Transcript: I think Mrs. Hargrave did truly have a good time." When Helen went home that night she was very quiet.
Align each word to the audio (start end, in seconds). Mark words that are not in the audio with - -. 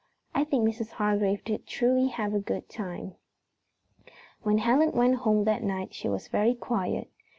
I 0.33 0.45
think 0.45 0.67
Mrs. 0.67 0.93
Hargrave 0.93 1.43
did 1.43 1.67
truly 1.67 2.07
have 2.07 2.33
a 2.33 2.39
good 2.39 2.67
time." 2.67 3.13
When 4.41 4.57
Helen 4.57 4.93
went 4.93 5.17
home 5.17 5.43
that 5.43 5.61
night 5.61 5.93
she 5.93 6.09
was 6.09 6.27
very 6.27 6.55
quiet. 6.55 7.11